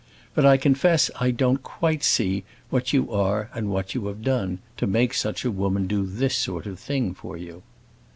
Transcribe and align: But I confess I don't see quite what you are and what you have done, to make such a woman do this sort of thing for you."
But 0.33 0.47
I 0.47 0.57
confess 0.57 1.11
I 1.19 1.29
don't 1.29 1.59
see 1.59 1.61
quite 1.61 2.43
what 2.71 2.91
you 2.91 3.13
are 3.13 3.51
and 3.53 3.69
what 3.69 3.93
you 3.93 4.07
have 4.07 4.23
done, 4.23 4.57
to 4.77 4.87
make 4.87 5.13
such 5.13 5.45
a 5.45 5.51
woman 5.51 5.85
do 5.85 6.07
this 6.07 6.35
sort 6.35 6.65
of 6.65 6.79
thing 6.79 7.13
for 7.13 7.37
you." 7.37 7.61